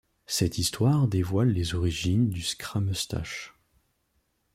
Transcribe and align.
Cette 0.25 0.57
histoire 0.57 1.07
dévoile 1.07 1.49
les 1.49 1.75
origines 1.75 2.31
du 2.31 2.41
Scrameustache. 2.41 3.53